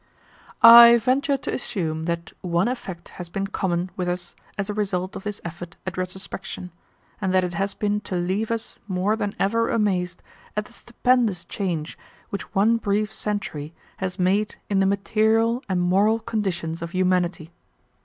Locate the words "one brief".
12.55-13.13